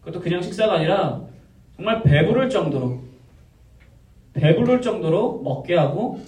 그것도 0.00 0.20
그냥 0.20 0.42
식사가 0.42 0.74
아니라 0.74 1.22
정말 1.76 2.02
배부를 2.02 2.48
정도로 2.50 3.00
배부를 4.32 4.80
정도로 4.80 5.42
먹게 5.42 5.76
하고 5.76 6.20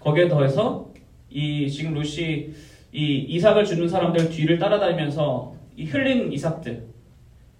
거기에 0.00 0.28
더해서 0.28 0.90
이 1.30 1.68
지금 1.70 1.94
루시 1.94 2.54
이 2.92 3.16
이삭을 3.28 3.64
주는 3.64 3.88
사람들 3.88 4.30
뒤를 4.30 4.58
따라다니면서 4.58 5.54
이 5.76 5.84
흘린 5.84 6.32
이삭들 6.32 6.86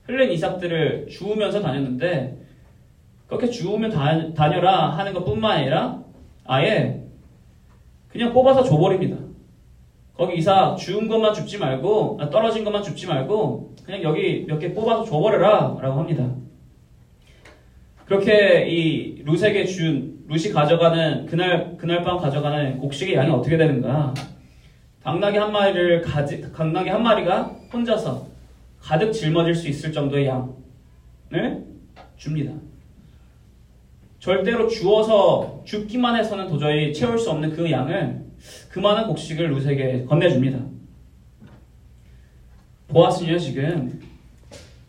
흘린 0.04 0.32
이삭들을 0.32 1.08
주우면서 1.08 1.60
다녔는데 1.60 2.38
그렇게 3.26 3.48
주우면 3.50 4.34
다녀라 4.34 4.88
하는 4.96 5.12
것뿐만 5.12 5.58
아니라 5.58 6.02
아예 6.44 7.02
그냥 8.08 8.32
뽑아서 8.32 8.62
줘버립니다. 8.64 9.16
거기 10.16 10.36
이사 10.38 10.74
주운 10.74 11.06
것만 11.08 11.32
줍지 11.34 11.58
말고 11.58 12.18
아, 12.20 12.28
떨어진 12.30 12.64
것만 12.64 12.82
줍지 12.82 13.06
말고 13.06 13.74
그냥 13.84 14.02
여기 14.02 14.44
몇 14.48 14.58
개 14.58 14.72
뽑아서 14.74 15.04
줘버려라 15.04 15.78
라고 15.80 15.98
합니다. 16.00 16.28
그렇게 18.04 18.66
이 18.68 19.22
룻에게 19.24 19.64
준 19.66 20.24
룻이 20.28 20.52
가져가는 20.52 21.26
그날 21.26 21.76
그날 21.76 22.02
밤 22.02 22.18
가져가는 22.18 22.78
곡식의 22.78 23.14
양이 23.14 23.30
어떻게 23.30 23.56
되는가? 23.56 24.14
당나귀 25.02 25.38
한 25.38 25.52
마리를 25.52 26.02
가지 26.02 26.52
당나귀 26.52 26.88
한 26.90 27.02
마리가 27.02 27.44
혼자서 27.72 28.26
가득 28.80 29.12
짊어질 29.12 29.54
수 29.54 29.68
있을 29.68 29.92
정도의 29.92 30.26
양을 30.26 31.64
줍니다. 32.16 32.52
절대로 34.18 34.68
주어서 34.68 35.62
죽기만 35.64 36.16
해서는 36.16 36.48
도저히 36.48 36.92
채울 36.92 37.18
수 37.18 37.30
없는 37.30 37.52
그 37.54 37.70
양을 37.70 38.24
그 38.68 38.78
많은 38.80 39.06
곡식을 39.06 39.48
루세에게 39.50 40.04
건네줍니다. 40.06 40.58
보았으니요 42.88 43.38
지금 43.38 44.00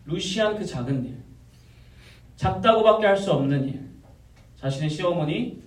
루시안 0.06 0.58
그 0.58 0.66
작은 0.66 1.06
일 1.06 1.18
작다고밖에 2.38 3.06
할 3.06 3.18
수 3.18 3.32
없는 3.34 3.68
일 3.68 3.90
자신의 4.56 4.90
시어머니 4.90 5.62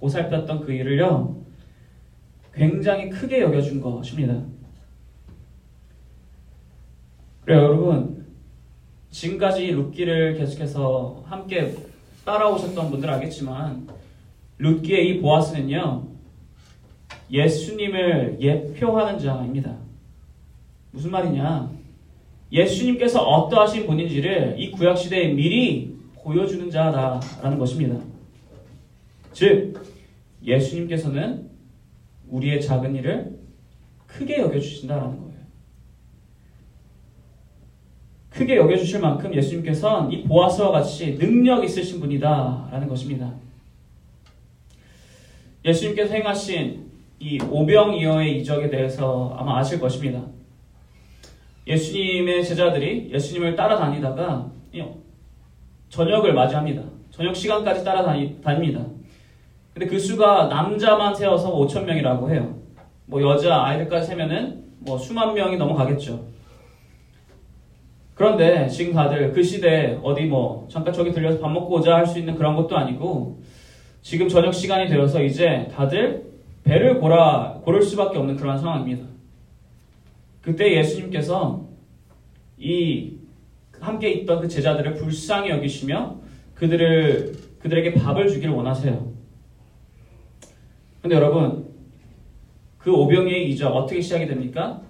보살폈던 0.00 0.60
그 0.60 0.72
일을요 0.72 1.36
굉장히 2.52 3.08
크게 3.08 3.40
여겨준 3.40 3.80
것입니다. 3.80 4.42
그래요 7.44 7.62
여러분 7.62 8.26
지금까지 9.10 9.70
룻기를 9.70 10.34
계속해서 10.34 11.22
함께 11.26 11.74
따라오셨던 12.28 12.90
분들 12.90 13.08
알겠지만 13.08 13.88
룻기의 14.58 15.08
이 15.08 15.20
보아스는요 15.22 16.06
예수님을 17.30 18.36
예표하는 18.38 19.18
자입니다. 19.18 19.76
무슨 20.90 21.10
말이냐? 21.10 21.70
예수님께서 22.52 23.22
어떠하신 23.22 23.86
분인지를 23.86 24.56
이 24.58 24.70
구약 24.72 24.98
시대에 24.98 25.32
미리 25.32 25.96
보여주는 26.22 26.70
자다라는 26.70 27.58
것입니다. 27.58 27.98
즉 29.32 29.82
예수님께서는 30.44 31.48
우리의 32.28 32.60
작은 32.60 32.94
일을 32.96 33.38
크게 34.06 34.38
여겨주신다라는 34.38 35.18
거예요. 35.18 35.27
크게 38.38 38.56
여겨주실 38.56 39.00
만큼 39.00 39.34
예수님께서는 39.34 40.12
이 40.12 40.22
보아스와 40.22 40.70
같이 40.70 41.18
능력 41.18 41.64
있으신 41.64 41.98
분이다라는 41.98 42.86
것입니다. 42.86 43.32
예수님께서 45.64 46.14
행하신 46.14 46.86
이 47.18 47.40
오병이어의 47.42 48.38
이적에 48.38 48.70
대해서 48.70 49.34
아마 49.36 49.58
아실 49.58 49.80
것입니다. 49.80 50.22
예수님의 51.66 52.44
제자들이 52.44 53.10
예수님을 53.12 53.56
따라다니다가 53.56 54.52
저녁을 55.88 56.32
맞이합니다. 56.32 56.82
저녁 57.10 57.34
시간까지 57.34 57.82
따라다닙니다. 57.82 58.86
근데 59.74 59.86
그 59.86 59.98
수가 59.98 60.46
남자만 60.46 61.12
세워서 61.12 61.56
5천 61.56 61.86
명이라고 61.86 62.30
해요. 62.30 62.56
뭐 63.06 63.20
여자 63.20 63.64
아이들까지 63.64 64.06
세면은 64.06 64.64
뭐 64.78 64.96
수만 64.96 65.34
명이 65.34 65.56
넘어가겠죠. 65.56 66.37
그런데 68.18 68.66
지금 68.66 68.94
다들 68.94 69.32
그 69.32 69.44
시대에 69.44 69.96
어디 70.02 70.24
뭐 70.24 70.66
잠깐 70.68 70.92
저기 70.92 71.12
들려서 71.12 71.38
밥 71.38 71.50
먹고 71.52 71.76
오자 71.76 71.94
할 71.94 72.04
수 72.04 72.18
있는 72.18 72.34
그런 72.34 72.56
것도 72.56 72.76
아니고 72.76 73.40
지금 74.02 74.28
저녁 74.28 74.52
시간이 74.52 74.88
되어서 74.88 75.22
이제 75.22 75.68
다들 75.72 76.24
배를 76.64 76.98
고라, 76.98 77.60
고를 77.64 77.80
수밖에 77.80 78.18
없는 78.18 78.36
그런 78.36 78.58
상황입니다. 78.58 79.06
그때 80.42 80.76
예수님께서 80.78 81.64
이 82.58 83.12
함께 83.78 84.10
있던 84.10 84.40
그 84.40 84.48
제자들을 84.48 84.94
불쌍히 84.94 85.50
여기시며 85.50 86.16
그들을 86.56 87.36
그들에게 87.60 87.94
밥을 87.94 88.28
주기를 88.28 88.52
원하세요. 88.52 89.12
근데 91.02 91.14
여러분 91.14 91.68
그 92.78 92.92
오병이의 92.92 93.48
이적 93.50 93.76
어떻게 93.76 94.00
시작이 94.00 94.26
됩니까? 94.26 94.82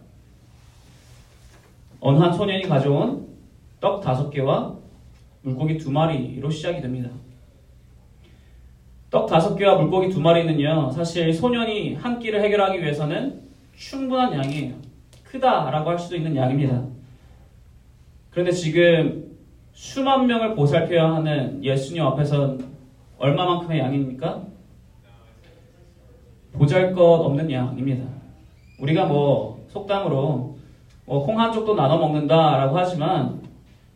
어느 2.00 2.18
한 2.18 2.32
소년이 2.32 2.62
가져온 2.68 3.26
떡 3.80 4.00
다섯 4.00 4.30
개와 4.30 4.76
물고기 5.42 5.78
두 5.78 5.90
마리로 5.90 6.50
시작이 6.50 6.80
됩니다. 6.80 7.10
떡 9.10 9.26
다섯 9.26 9.56
개와 9.56 9.76
물고기 9.76 10.10
두 10.10 10.20
마리는요, 10.20 10.90
사실 10.90 11.32
소년이 11.32 11.94
한 11.94 12.18
끼를 12.18 12.42
해결하기 12.42 12.80
위해서는 12.80 13.40
충분한 13.76 14.34
양이에요. 14.34 14.74
크다라고 15.24 15.90
할 15.90 15.98
수도 15.98 16.16
있는 16.16 16.36
양입니다. 16.36 16.84
그런데 18.30 18.52
지금 18.52 19.36
수만 19.72 20.26
명을 20.26 20.54
보살펴야 20.54 21.14
하는 21.14 21.62
예수님 21.64 22.02
앞에선 22.02 22.64
얼마만큼의 23.18 23.80
양입니까? 23.80 24.42
보잘 26.52 26.92
것 26.92 27.02
없는 27.02 27.50
양입니다. 27.50 28.04
우리가 28.80 29.06
뭐 29.06 29.64
속담으로 29.68 30.57
뭐콩한 31.08 31.52
쪽도 31.52 31.74
나눠 31.74 31.96
먹는다라고 31.98 32.76
하지만 32.78 33.40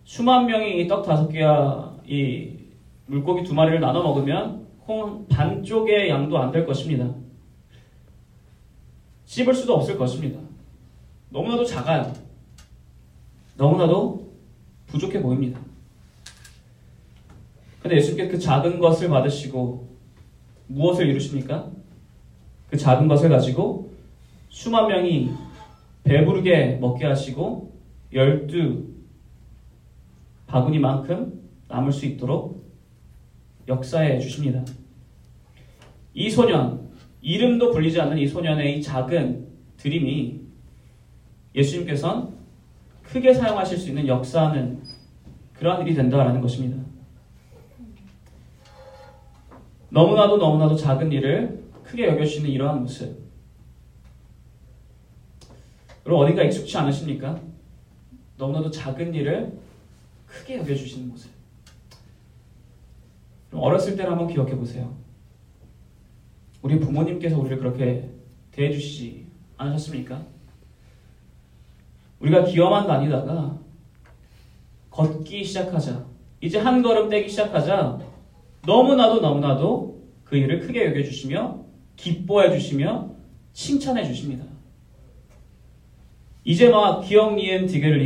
수만 0.05 0.47
명이 0.47 0.81
이 0.81 0.89
떡 0.89 1.03
다섯 1.05 1.29
개와 1.29 1.93
이 2.07 2.51
물고기 3.07 3.45
두 3.45 3.55
마리를 3.55 3.81
나눠 3.81 4.03
먹으면 4.03 4.67
콩 4.81 5.27
반쪽의 5.29 6.09
양도 6.09 6.39
안 6.39 6.51
될 6.51 6.67
것입니다. 6.67 7.09
씹을 9.27 9.55
수도 9.55 9.75
없을 9.75 9.97
것입니다. 9.97 10.41
너무나도 11.31 11.65
작아요. 11.65 12.13
너무나도 13.57 14.33
부족해 14.87 15.23
보입니다. 15.23 15.61
근데 17.83 17.97
예수님께 17.97 18.29
그 18.29 18.39
작은 18.39 18.79
것을 18.79 19.09
받으시고 19.09 19.89
무엇을 20.69 21.09
이루십니까? 21.09 21.69
그 22.71 22.77
작은 22.77 23.07
것을 23.09 23.29
가지고 23.29 23.91
수만 24.49 24.89
명이 24.89 25.31
배부르게 26.05 26.79
먹게 26.81 27.07
하시고 27.07 27.73
열두 28.13 28.89
바구니만큼 30.47 31.41
남을 31.69 31.93
수 31.93 32.07
있도록 32.07 32.63
역사해 33.69 34.19
주십니다. 34.19 34.65
이 36.15 36.29
소년, 36.29 36.91
이름도 37.23 37.71
불리지 37.71 38.01
않는 38.01 38.19
이 38.19 38.27
소년의 38.27 38.79
이 38.79 38.83
작은 38.83 39.47
드림이 39.79 40.41
예수님께서는 41.55 42.29
크게 43.03 43.33
사용하실 43.33 43.79
수 43.79 43.89
있는 43.89 44.07
역사하는 44.07 44.83
그러한 45.55 45.83
일이 45.83 45.95
된다라는 45.95 46.41
것입니다. 46.41 46.83
너무나도 49.91 50.39
너무나도 50.39 50.77
작은 50.77 51.13
일을 51.13 51.63
크게 51.85 52.09
여겨주시는 52.09 52.51
이러한 52.51 52.81
모습. 52.81 53.22
여러분 56.07 56.25
어딘가 56.25 56.43
익숙치 56.43 56.77
않으십니까? 56.77 57.41
너무나도 58.37 58.71
작은 58.71 59.15
일을 59.15 59.59
크게 60.27 60.59
여겨주시는 60.59 61.09
모습. 61.09 61.31
어렸을 63.53 63.97
때를 63.97 64.11
한번 64.11 64.29
기억해 64.29 64.57
보세요. 64.57 64.97
우리 66.63 66.79
부모님께서 66.79 67.39
우리를 67.39 67.59
그렇게 67.59 68.11
대해주시지 68.53 69.27
않으셨습니까? 69.57 70.25
우리가 72.21 72.45
기어만 72.45 72.87
다니다가 72.87 73.59
걷기 74.91 75.45
시작하자. 75.45 76.07
이제 76.41 76.59
한 76.59 76.83
걸음 76.83 77.09
떼기 77.09 77.29
시작하자. 77.29 78.01
너무나도 78.67 79.21
너무나도 79.21 80.03
그 80.25 80.37
일을 80.37 80.61
크게 80.61 80.87
여겨주시며 80.87 81.65
기뻐해 81.97 82.59
주시며 82.59 83.11
칭찬해 83.53 84.07
주십니다. 84.07 84.52
이제 86.45 86.69
막 86.69 87.01
기억 87.01 87.35
니은 87.35 87.67
디귿을 87.67 87.99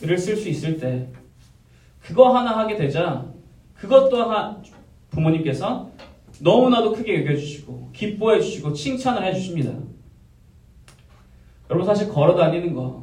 리을을 0.00 0.18
쓸 0.18 0.36
수 0.36 0.48
있을 0.48 0.78
때 0.78 1.08
그거 2.00 2.36
하나 2.36 2.58
하게 2.58 2.76
되자 2.76 3.26
그것 3.74 4.08
또한 4.08 4.62
부모님께서 5.10 5.90
너무나도 6.40 6.92
크게 6.92 7.20
여겨주시고 7.20 7.90
기뻐해 7.92 8.40
주시고 8.40 8.72
칭찬을 8.72 9.24
해주십니다. 9.24 9.72
여러분 11.70 11.86
사실 11.86 12.08
걸어 12.08 12.34
다니는 12.34 12.74
거 12.74 13.02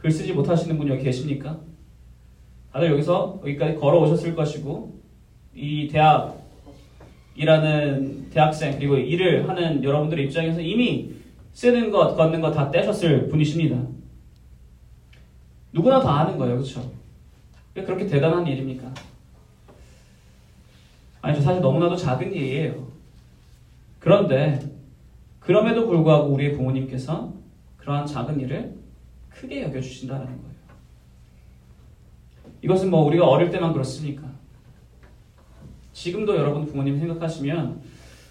글 0.00 0.10
쓰지 0.10 0.32
못하시는 0.32 0.78
분 0.78 0.88
여기 0.88 1.04
계십니까? 1.04 1.60
다들 2.72 2.90
여기서 2.92 3.40
여기까지 3.42 3.74
걸어 3.76 4.00
오셨을 4.00 4.34
것이고 4.34 4.98
이 5.54 5.88
대학이라는 7.36 8.30
대학생 8.30 8.78
그리고 8.78 8.96
일을 8.96 9.46
하는 9.48 9.84
여러분들의 9.84 10.24
입장에서 10.26 10.60
이미 10.60 11.10
쓰는 11.52 11.90
것 11.90 12.16
걷는 12.16 12.40
것 12.40 12.52
다 12.52 12.70
떼셨을 12.70 13.28
분이십니다. 13.28 13.76
누구나 15.72 16.00
다 16.00 16.20
아는 16.20 16.38
거예요, 16.38 16.56
그렇죠? 16.56 16.90
그렇게 17.74 18.06
대단한 18.06 18.46
일입니까? 18.46 18.92
아니죠. 21.22 21.42
사실 21.42 21.60
너무나도 21.60 21.96
작은 21.96 22.32
일이에요. 22.32 22.88
그런데 23.98 24.60
그럼에도 25.38 25.86
불구하고 25.86 26.28
우리의 26.32 26.54
부모님께서 26.54 27.32
그러한 27.76 28.06
작은 28.06 28.40
일을 28.40 28.74
크게 29.28 29.62
여겨주신다는 29.62 30.26
거예요. 30.26 30.50
이것은 32.62 32.90
뭐 32.90 33.02
우리가 33.06 33.26
어릴 33.26 33.50
때만 33.50 33.72
그렇습니까? 33.72 34.28
지금도 35.92 36.36
여러분 36.36 36.66
부모님 36.66 36.98
생각하시면 36.98 37.82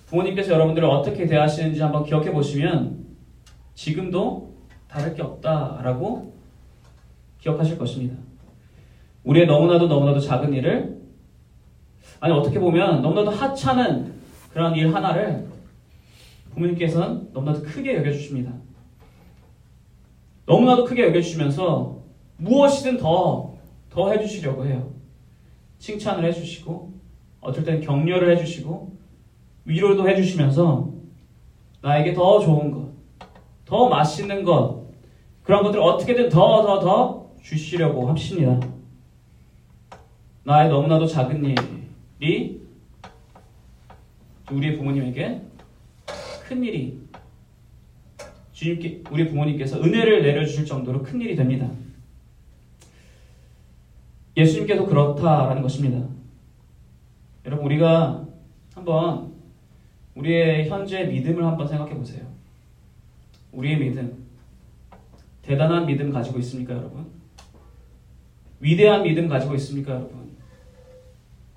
부모님께서 0.08 0.54
여러분들을 0.54 0.88
어떻게 0.88 1.26
대하시는지 1.26 1.82
한번 1.82 2.04
기억해 2.04 2.32
보시면 2.32 2.99
지금도 3.80 4.56
다를 4.90 5.16
게 5.16 5.22
없다라고 5.22 6.34
기억하실 7.40 7.78
것입니다. 7.78 8.14
우리의 9.24 9.48
너무나도 9.48 9.88
너무나도 9.88 10.20
작은 10.20 10.54
일을 10.54 11.00
아니 12.20 12.34
어떻게 12.34 12.60
보면 12.60 13.02
너무나도 13.02 13.32
하찮은 13.32 14.16
그런 14.52 14.76
일 14.76 14.94
하나를 14.94 15.48
부모님께서는 16.52 17.30
너무나도 17.32 17.64
크게 17.64 17.96
여겨주십니다. 17.96 18.52
너무나도 20.46 20.84
크게 20.84 21.06
여겨주시면서 21.06 22.00
무엇이든 22.36 22.98
더, 22.98 23.56
더 23.90 24.12
해주시려고 24.12 24.66
해요. 24.66 24.92
칭찬을 25.78 26.26
해주시고, 26.26 26.94
어떨 27.40 27.64
때는 27.64 27.82
격려를 27.82 28.36
해주시고, 28.36 28.98
위로도 29.66 30.10
해주시면서, 30.10 30.92
나에게 31.82 32.14
더 32.14 32.40
좋은 32.40 32.72
것, 32.72 32.89
더 33.70 33.88
맛있는 33.88 34.44
것, 34.44 34.88
그런 35.44 35.62
것들을 35.62 35.84
어떻게든 35.84 36.30
더, 36.30 36.64
더, 36.64 36.80
더 36.80 37.32
주시려고 37.44 38.10
하십니다. 38.10 38.60
나의 40.44 40.70
너무나도 40.70 41.06
작은 41.06 41.56
일이 42.20 42.62
우리의 44.52 44.76
부모님에게 44.76 45.42
큰 46.48 46.64
일이 46.64 47.00
주님께 48.54 49.04
우리 49.12 49.30
부모님께서 49.30 49.80
은혜를 49.80 50.24
내려주실 50.24 50.66
정도로 50.66 51.04
큰 51.04 51.22
일이 51.22 51.36
됩니다. 51.36 51.70
예수님께도 54.36 54.88
그렇다라는 54.88 55.62
것입니다. 55.62 56.08
여러분 57.46 57.68
우리가 57.68 58.26
한번 58.74 59.36
우리의 60.16 60.68
현재 60.70 61.04
믿음을 61.04 61.46
한번 61.46 61.68
생각해 61.68 61.94
보세요. 61.94 62.29
우리의 63.52 63.78
믿음 63.78 64.28
대단한 65.42 65.86
믿음 65.86 66.12
가지고 66.12 66.40
있습니까, 66.40 66.76
여러분? 66.76 67.08
위대한 68.60 69.04
믿음 69.04 69.28
가지고 69.28 69.56
있습니까, 69.56 69.94
여러분? 69.94 70.38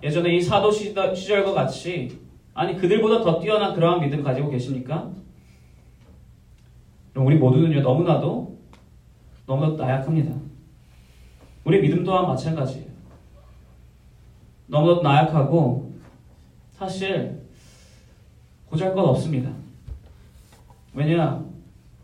예전에 0.02 0.34
이 0.34 0.40
사도 0.40 0.70
시절과 0.70 1.52
같이 1.52 2.20
아니 2.54 2.76
그들보다 2.76 3.22
더 3.22 3.38
뛰어난 3.38 3.74
그러한 3.74 4.00
믿음 4.00 4.22
가지고 4.22 4.50
계십니까? 4.50 5.10
우리 7.14 7.36
모두는요 7.36 7.82
너무나도 7.82 8.58
너무나도 9.46 9.76
나약합니다. 9.76 10.34
우리 11.64 11.80
믿음 11.80 12.04
또한 12.04 12.26
마찬가지예요. 12.26 12.90
너무나도 14.66 15.02
나약하고 15.02 15.94
사실 16.72 17.42
보잘것 18.70 19.04
없습니다. 19.04 19.52
왜냐? 20.94 21.44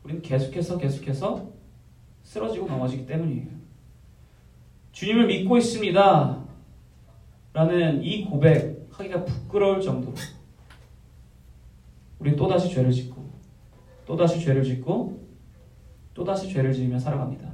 우리는 0.09 0.23
계속해서 0.23 0.79
계속해서 0.79 1.51
쓰러지고 2.23 2.66
넘어지기 2.66 3.07
때문이에요. 3.07 3.47
주님을 4.92 5.27
믿고 5.27 5.59
있습니다. 5.59 6.44
라는 7.53 8.03
이 8.03 8.25
고백 8.25 8.88
하기가 8.90 9.25
부끄러울 9.27 9.83
정도로 9.83 10.14
우리 12.18 12.35
또다시 12.35 12.71
죄를 12.71 12.90
짓고 12.90 13.23
또다시 14.07 14.40
죄를 14.40 14.64
짓고 14.64 15.23
또다시 16.14 16.49
죄를 16.49 16.73
지으며 16.73 16.99
살아갑니다. 16.99 17.47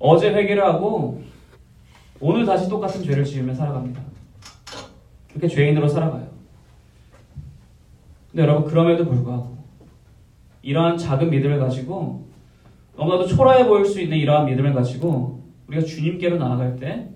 어제 0.00 0.34
회개를 0.34 0.64
하고 0.64 1.22
오늘 2.20 2.44
다시 2.44 2.68
똑같은 2.68 3.04
죄를 3.04 3.24
지으며 3.24 3.54
살아갑니다. 3.54 4.02
그렇게 5.28 5.46
죄인으로 5.46 5.88
살아가요. 5.88 6.28
근데 8.30 8.42
여러분 8.42 8.68
그럼에도 8.68 9.04
불구하고 9.04 9.55
이러한 10.66 10.98
작은 10.98 11.30
믿음을 11.30 11.60
가지고 11.60 12.26
너무나도 12.96 13.28
초라해 13.28 13.68
보일 13.68 13.86
수 13.86 14.00
있는 14.00 14.16
이러한 14.16 14.46
믿음을 14.46 14.74
가지고 14.74 15.44
우리가 15.68 15.86
주님께로 15.86 16.38
나아갈 16.38 16.74
때 16.74 17.08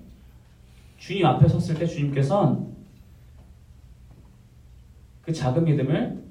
주님 0.98 1.26
앞에 1.26 1.48
섰을 1.48 1.76
때 1.76 1.84
주님께서는 1.84 2.70
그 5.22 5.32
작은 5.32 5.64
믿음을 5.64 6.22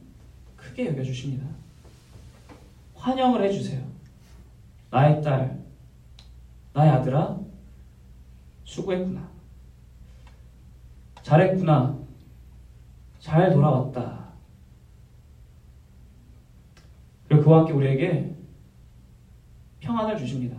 크게 0.56 0.88
여겨주십니다. 0.88 1.46
환영을 2.96 3.44
해주세요. 3.44 3.84
나의 4.90 5.22
딸, 5.22 5.60
나의 6.72 6.90
아들아, 6.90 7.38
수고했구나. 8.64 9.28
잘했구나. 11.22 11.98
잘 13.20 13.52
돌아왔다. 13.52 14.19
그리고 17.30 17.44
그와 17.44 17.60
함께 17.60 17.74
우리에게 17.74 18.36
평안을 19.82 20.18
주십니다. 20.18 20.58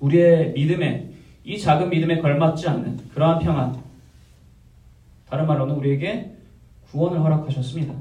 우리의 0.00 0.52
믿음에, 0.52 1.12
이 1.44 1.58
작은 1.58 1.90
믿음에 1.90 2.18
걸맞지 2.18 2.66
않는 2.68 2.96
그러한 3.10 3.38
평안. 3.38 3.76
다른 5.26 5.46
말로는 5.46 5.74
우리에게 5.74 6.34
구원을 6.90 7.20
허락하셨습니다. 7.20 7.94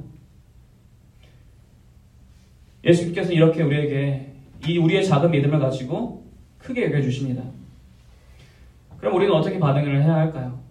예수님께서 2.86 3.34
이렇게 3.34 3.62
우리에게 3.62 4.34
이 4.66 4.78
우리의 4.78 5.06
작은 5.06 5.30
믿음을 5.32 5.60
가지고 5.60 6.26
크게 6.60 6.86
여겨 6.86 7.02
주십니다. 7.02 7.44
그럼 8.98 9.16
우리는 9.16 9.34
어떻게 9.34 9.60
반응을 9.60 10.02
해야 10.02 10.16
할까요? 10.16 10.64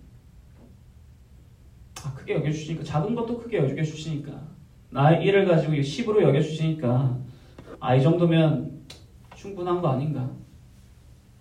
아, 2.03 2.15
크게 2.15 2.35
여겨 2.35 2.51
주시니까, 2.51 2.85
작은 2.85 3.15
것도 3.15 3.39
크게 3.39 3.59
여겨 3.59 3.83
주시니까, 3.83 4.56
나의 4.91 5.25
일을 5.25 5.47
가지고 5.47 5.73
10으로 5.75 6.23
여겨주시니까, 6.23 7.17
아, 7.81 7.95
이 7.95 8.03
정도면 8.03 8.83
충분한 9.35 9.81
거 9.81 9.89
아닌가? 9.89 10.29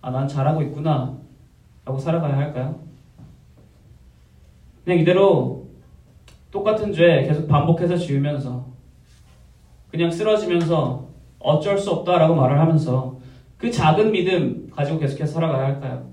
아, 0.02 0.10
난 0.10 0.28
잘하고 0.28 0.62
있구나. 0.62 1.18
라고 1.84 1.98
살아가야 1.98 2.36
할까요? 2.36 2.80
그냥 4.84 4.98
이대로 5.00 5.68
똑같은 6.50 6.92
죄 6.92 7.22
계속 7.22 7.46
반복해서 7.48 7.96
지으면서 7.96 8.66
그냥 9.90 10.10
쓰러지면서 10.10 11.08
어쩔 11.38 11.78
수 11.78 11.90
없다라고 11.90 12.34
말을 12.34 12.58
하면서 12.58 13.16
그 13.56 13.70
작은 13.70 14.12
믿음 14.12 14.70
가지고 14.70 14.98
계속해서 14.98 15.34
살아가야 15.34 15.64
할까요? 15.64 16.10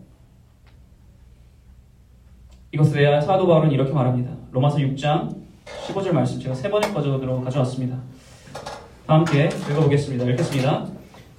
이것에 2.71 2.93
대해 2.93 3.21
사도 3.21 3.45
바울은 3.47 3.71
이렇게 3.71 3.91
말합니다. 3.91 4.35
로마서 4.51 4.77
6장 4.77 5.42
15절 5.65 6.11
말씀 6.11 6.39
제가 6.39 6.55
세 6.55 6.69
번째 6.69 6.93
버전으로 6.93 7.41
가져왔습니다. 7.41 7.97
함께 9.07 9.49
읽어보겠습니다. 9.69 10.25
읽겠습니다. 10.25 10.87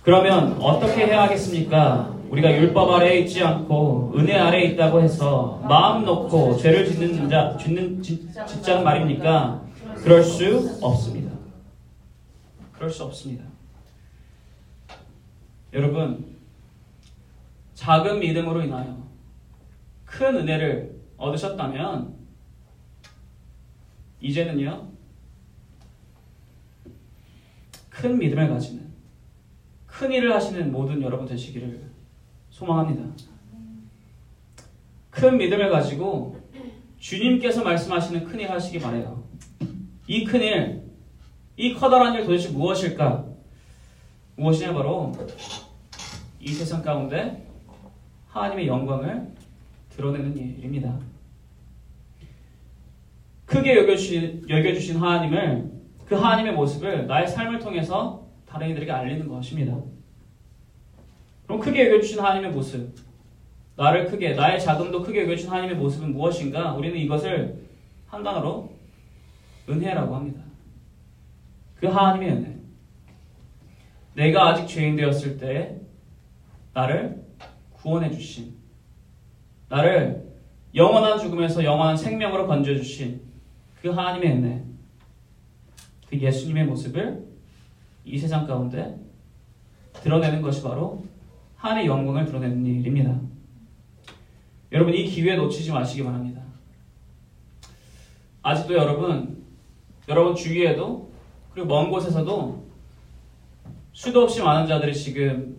그러면 0.03 0.61
어떻게 0.61 1.07
해야 1.07 1.23
하겠습니까? 1.23 2.15
우리가 2.31 2.53
율법 2.53 2.91
아래에 2.91 3.21
있지 3.21 3.43
않고 3.43 4.15
은혜 4.17 4.35
아래에 4.35 4.65
있다고 4.71 5.01
해서 5.01 5.61
마음 5.69 6.05
놓고 6.05 6.57
죄를 6.57 6.87
짓는 6.87 7.29
자, 7.29 7.57
짓는, 7.57 8.03
짓자는 8.03 8.85
말입니까? 8.85 9.63
그럴 9.97 10.23
수 10.23 10.79
없습니다. 10.83 11.33
그럴 12.73 12.91
수 12.91 13.05
없습니다. 13.05 13.45
여러분, 15.73 16.37
작은 17.75 18.21
믿음으로 18.21 18.63
인하여 18.63 18.97
큰 20.05 20.37
은혜를 20.37 20.95
얻으셨다면, 21.17 22.15
이제는요, 24.25 24.89
큰 27.91 28.19
믿음을 28.19 28.49
가지는, 28.49 28.89
큰 29.87 30.11
일을 30.13 30.35
하시는 30.35 30.73
모든 30.73 31.03
여러분 31.03 31.27
되시기를 31.27 31.83
소망합니다. 32.49 33.05
큰 35.11 35.37
믿음을 35.37 35.71
가지고 35.71 36.41
주님께서 36.99 37.63
말씀하시는 37.63 38.25
큰 38.25 38.41
일 38.41 38.51
하시기 38.51 38.79
바래요. 38.81 39.23
이 40.09 40.25
큰 40.25 40.41
일, 40.41 40.83
이 41.59 41.75
커다란 41.75 42.15
일 42.15 42.25
도대체 42.25 42.49
무엇일까? 42.49 43.27
무엇이냐 44.37 44.73
바로 44.73 45.13
이 46.41 46.49
세상 46.49 46.81
가운데 46.83 47.47
하나님의 48.29 48.67
영광을 48.67 49.35
드러내는 49.91 50.35
일입니다. 50.37 50.99
크게 53.55 53.77
여겨주신, 53.77 54.47
여겨주신 54.49 54.97
하나님을 54.97 55.71
그 56.07 56.17
하나님의 56.17 56.55
모습을 56.55 57.07
나의 57.07 57.29
삶을 57.29 57.61
통해서 57.61 58.27
다른 58.47 58.71
이들에게 58.71 58.91
알리는 58.91 59.29
것입니다. 59.29 59.79
그럼 61.47 61.61
크게 61.61 61.87
여겨주신 61.87 62.19
하나님의 62.19 62.51
모습 62.51 62.93
나를 63.77 64.07
크게 64.07 64.35
나의 64.35 64.61
자금도 64.61 65.03
크게 65.03 65.23
여겨주신 65.23 65.51
하나님의 65.51 65.77
모습은 65.77 66.13
무엇인가? 66.13 66.75
우리는 66.75 66.97
이것을 66.99 67.65
한 68.09 68.25
단어로 68.25 68.73
은혜라고 69.69 70.17
합니다. 70.17 70.41
그 71.77 71.87
하나님의 71.87 72.31
은혜. 72.31 72.57
내가 74.15 74.49
아직 74.49 74.67
죄인 74.67 74.97
되었을 74.97 75.39
때 75.39 75.81
나를 76.73 77.25
구원해 77.73 78.11
주신 78.11 78.57
나를 79.69 80.25
영원한 80.75 81.21
죽음에서 81.21 81.63
영원한 81.63 81.97
생명으로 81.97 82.49
건져 82.49 82.75
주신 82.75 83.24
그 83.85 83.91
하나님의 83.91 84.33
은혜. 84.33 84.65
그 86.09 86.19
예수님의 86.19 86.65
모습을 86.65 87.23
이 88.07 88.19
세상 88.19 88.47
가운데 88.47 88.99
드러내는 90.03 90.41
것이 90.41 90.63
바로 90.63 91.05
하나님의 91.57 91.89
영광을 91.89 92.25
드러내는 92.25 92.65
일입니다. 92.65 93.21
여러분 94.73 94.95
이 94.95 95.05
기회 95.05 95.37
놓치지 95.37 95.71
마시기 95.71 96.03
바랍니다. 96.03 96.41
아직도 98.41 98.73
여러분 98.73 99.45
여러분 100.09 100.35
주위에도 100.35 101.11
그리고 101.53 101.69
먼 101.69 101.91
곳에서도 101.91 102.65
수도 103.93 104.23
없이 104.23 104.41
많은 104.41 104.67
자들이 104.67 104.95
지금 104.95 105.59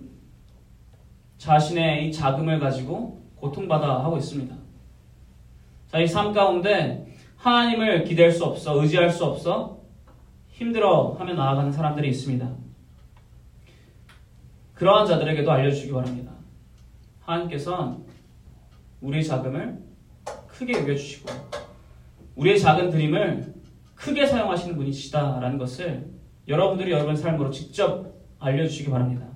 자신의 1.38 2.08
이 2.08 2.12
자금을 2.12 2.60
가지고 2.60 3.24
고통받아 3.36 4.04
하고 4.04 4.18
있습니다. 4.18 4.56
자, 5.90 6.00
이삶 6.00 6.34
가운데 6.34 7.15
하나님을 7.38 8.04
기댈 8.04 8.32
수 8.32 8.44
없어, 8.46 8.82
의지할 8.82 9.10
수 9.10 9.26
없어, 9.26 9.82
힘들어 10.50 11.16
하며 11.20 11.34
나아가는 11.34 11.72
사람들이 11.72 12.10
있습니다. 12.10 12.50
그러한 14.74 15.06
자들에게도 15.06 15.52
알려주시기 15.52 15.94
바랍니다. 15.94 16.32
하나님께서는 17.22 18.06
우리의 19.02 19.24
자금을 19.24 19.80
크게 20.48 20.74
여겨주시고, 20.80 21.30
우리의 22.36 22.60
작은 22.60 22.90
드림을 22.90 23.54
크게 23.96 24.26
사용하시는 24.26 24.76
분이시다라는 24.76 25.58
것을 25.58 26.10
여러분들이 26.48 26.92
여러분의 26.92 27.18
삶으로 27.18 27.50
직접 27.50 28.14
알려주시기 28.40 28.90
바랍니다. 28.90 29.28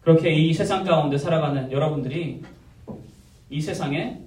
그렇게 0.00 0.32
이 0.32 0.52
세상 0.52 0.82
가운데 0.84 1.18
살아가는 1.18 1.70
여러분들이 1.70 2.42
이 3.50 3.60
세상에 3.60 4.22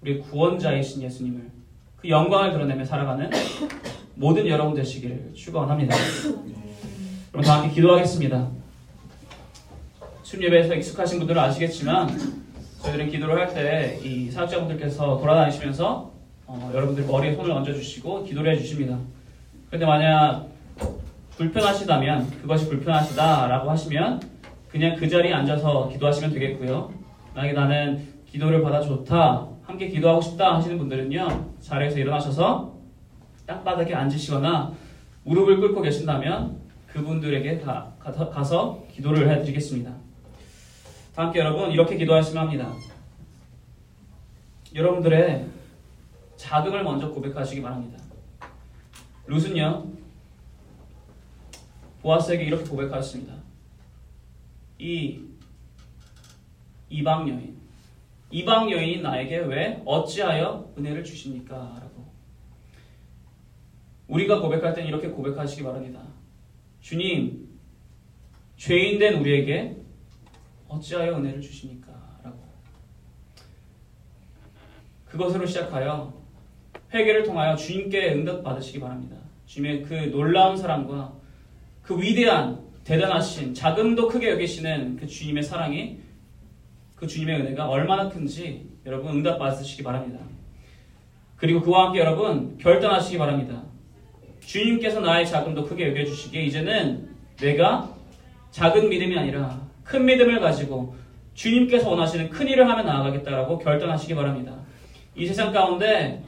우리 0.00 0.20
구원자이신 0.20 1.02
예수님을 1.02 1.50
그 1.96 2.08
영광을 2.08 2.52
드러내며 2.52 2.84
살아가는 2.84 3.30
모든 4.14 4.46
여러분 4.46 4.74
되시기를 4.74 5.32
축원합니다. 5.34 5.94
그럼 7.30 7.44
다 7.44 7.58
함께 7.60 7.74
기도하겠습니다. 7.74 8.48
수님 10.22 10.46
예배에서 10.46 10.74
익숙하신 10.74 11.18
분들은 11.18 11.40
아시겠지만 11.40 12.08
저희들은 12.82 13.10
기도를 13.10 13.38
할 13.38 13.54
때 13.54 14.00
이 14.04 14.30
사역자분들께서 14.30 15.18
돌아다니시면서 15.18 16.12
어, 16.46 16.70
여러분들 16.74 17.04
머리에 17.04 17.34
손을 17.34 17.50
얹어주시고 17.50 18.24
기도를 18.24 18.54
해주십니다. 18.54 18.98
그런데 19.68 19.84
만약 19.86 20.46
불편하시다면 21.36 22.30
그것이 22.42 22.68
불편하시다라고 22.68 23.70
하시면 23.70 24.20
그냥 24.68 24.96
그 24.96 25.08
자리에 25.08 25.32
앉아서 25.32 25.88
기도하시면 25.90 26.32
되겠고요. 26.32 26.92
만약에 27.34 27.52
나는 27.54 28.06
기도를 28.30 28.62
받아 28.62 28.80
좋다, 28.80 29.46
함께 29.68 29.88
기도하고 29.88 30.22
싶다 30.22 30.56
하시는 30.56 30.78
분들은요 30.78 31.56
자리에서 31.60 31.98
일어나셔서 31.98 32.74
땅바닥에 33.44 33.94
앉으시거나 33.94 34.72
무릎을 35.24 35.60
꿇고 35.60 35.82
계신다면 35.82 36.58
그분들에게 36.86 37.60
가, 37.60 37.94
가, 37.98 38.10
가서 38.30 38.82
기도를 38.90 39.30
해드리겠습니다. 39.30 39.94
다 41.14 41.22
함께 41.22 41.40
여러분 41.40 41.70
이렇게 41.70 41.98
기도하시면 41.98 42.44
합니다. 42.44 42.72
여러분들의 44.74 45.46
자금을 46.36 46.82
먼저 46.82 47.10
고백하시기 47.10 47.60
바랍니다. 47.60 48.02
룻은요 49.26 49.86
보아스에게 52.00 52.44
이렇게 52.44 52.64
고백하였습니다. 52.64 53.34
이 54.78 55.20
이방 56.88 57.28
여인, 57.28 57.57
이방 58.30 58.70
여인이 58.70 59.02
나에게 59.02 59.38
왜 59.38 59.82
어찌하여 59.84 60.74
은혜를 60.76 61.04
주십니까? 61.04 61.78
라고 61.80 62.06
우리가 64.08 64.40
고백할 64.40 64.74
때는 64.74 64.88
이렇게 64.88 65.08
고백하시기 65.08 65.62
바랍니다. 65.62 66.02
주님, 66.80 67.48
죄인된 68.56 69.14
우리에게 69.14 69.76
어찌하여 70.68 71.16
은혜를 71.16 71.40
주십니까? 71.40 71.92
라고 72.22 72.38
그것으로 75.06 75.46
시작하여 75.46 76.12
회개를 76.92 77.22
통하여 77.24 77.56
주님께 77.56 78.12
응답 78.12 78.42
받으시기 78.42 78.80
바랍니다. 78.80 79.16
주님의 79.46 79.82
그 79.82 79.94
놀라운 80.10 80.56
사랑과 80.56 81.14
그 81.82 82.00
위대한 82.00 82.62
대단하신 82.84 83.54
자금도 83.54 84.08
크게 84.08 84.30
여기시는 84.30 84.96
그 84.96 85.06
주님의 85.06 85.42
사랑이 85.42 85.98
그 86.98 87.06
주님의 87.06 87.40
은혜가 87.40 87.68
얼마나 87.68 88.08
큰지 88.08 88.68
여러분 88.84 89.16
응답 89.16 89.38
받으시기 89.38 89.82
바랍니다. 89.82 90.18
그리고 91.36 91.60
그와 91.60 91.86
함께 91.86 92.00
여러분 92.00 92.58
결단하시기 92.58 93.16
바랍니다. 93.18 93.62
주님께서 94.40 95.00
나의 95.00 95.26
자금도 95.26 95.64
크게 95.64 95.90
여겨주시기에 95.90 96.42
이제는 96.44 97.08
내가 97.36 97.94
작은 98.50 98.88
믿음이 98.88 99.16
아니라 99.16 99.60
큰 99.84 100.04
믿음을 100.04 100.40
가지고 100.40 100.96
주님께서 101.34 101.90
원하시는 101.90 102.30
큰 102.30 102.48
일을 102.48 102.68
하며 102.68 102.82
나아가겠다라고 102.82 103.58
결단하시기 103.58 104.14
바랍니다. 104.14 104.56
이 105.14 105.26
세상 105.26 105.52
가운데 105.52 106.24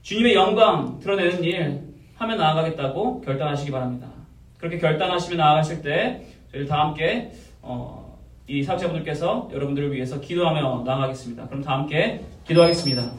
주님의 0.00 0.34
영광 0.34 0.98
드러내는 1.00 1.44
일 1.44 1.82
하며 2.14 2.36
나아가겠다고 2.36 3.20
결단하시기 3.20 3.70
바랍니다. 3.70 4.08
그렇게 4.56 4.78
결단하시며 4.78 5.36
나아가실 5.36 5.82
때 5.82 6.24
저희 6.50 6.66
다 6.66 6.86
함께 6.86 7.32
어, 7.60 8.05
이 8.48 8.62
사역자분들께서 8.62 9.50
여러분들을 9.52 9.92
위해서 9.92 10.20
기도하며 10.20 10.84
나아가겠습니다. 10.86 11.48
그럼 11.48 11.62
다 11.62 11.72
함께 11.72 12.24
기도하겠습니다. 12.46 13.10